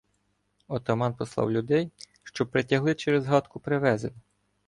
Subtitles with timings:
[0.67, 1.91] Отаман послав людей,
[2.23, 4.15] щоб притягли через гатку привезене.